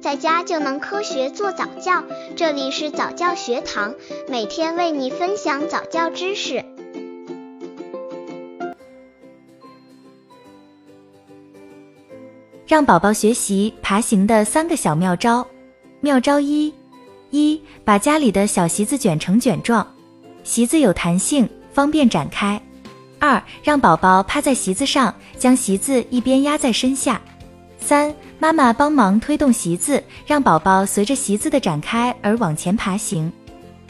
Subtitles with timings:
[0.00, 2.02] 在家就能科学做早教。
[2.34, 3.94] 这里是早教学堂，
[4.28, 6.64] 每天为你分享早教知识。
[12.66, 15.46] 让宝宝学习爬行的三个小妙招。
[16.00, 16.72] 妙招一：
[17.30, 19.86] 一把家里的小席子卷成卷状，
[20.44, 22.58] 席子有弹性，方便展开。
[23.18, 27.20] 二让宝宝趴在席子上，将席子一边压在身下。
[27.80, 33.30] 三妈妈帮忙推动席子，让宝宝随着席子的展开而往前爬行。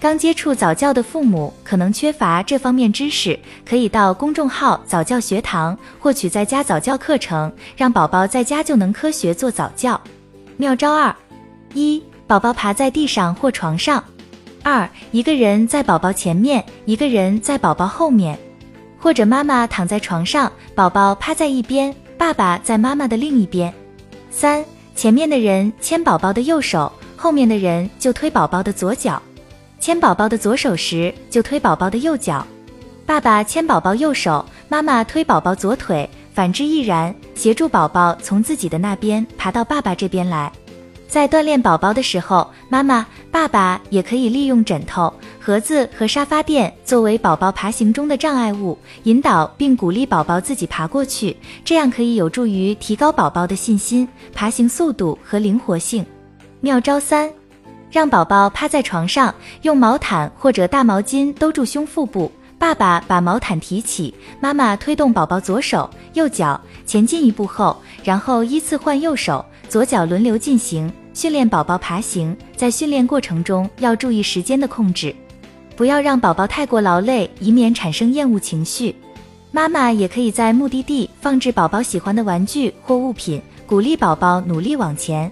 [0.00, 3.38] 刚接触早教的父母可能缺乏这方面知识，
[3.68, 10.00] 可以到公众号早教学堂获取在家早教课程，让宝宝在家就能科学做早教。
[10.56, 11.14] 妙招二：
[11.74, 14.02] 一宝宝爬在地上或床上；
[14.62, 18.38] 二一个人在宝宝前面，一个人在宝宝后面。
[18.98, 23.72] 或者妈妈躺在床上，宝宝趴在一边，爸爸在妈妈的另一边。
[24.30, 29.20] 三，前面的人牵宝宝的右手，后面的人就推宝宝的左脚。
[29.80, 32.46] 牵宝宝的左手时，就推宝宝的右脚。
[33.04, 40.50] 爸爸牵宝宝右手，妈妈推宝宝左腿，反之亦然，协助宝宝从自己的那边爬到爸爸这边来。
[41.10, 56.06] 在锻炼宝宝的时候，妈妈、爸爸也可以利用枕头、盒子和沙发垫作为宝宝爬行中的障碍物，引导并鼓励宝宝自己爬过去，这样可以有助于提高宝宝的信心、爬行速度和灵活性。
[56.60, 57.28] 妙招三：
[57.90, 70.88] 让宝宝趴在床上，用毛毯或者大毛巾兜住胸腹部，爸爸把毛毯提起，妈妈推动宝宝左手、右脚前进一步后，然后依次换右手、左脚轮流进行。
[71.12, 75.14] 训练宝宝爬行，在训练过程中要注意时间的控制，
[75.76, 78.94] 不要让宝宝太过劳累，以免产生厌恶情绪。
[79.50, 85.30] 妈妈也可以在目的地放置宝宝喜欢的玩具或物品，鼓励宝宝努力往前。